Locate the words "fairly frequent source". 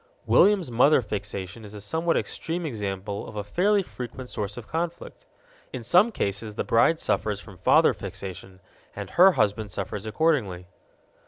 3.43-4.57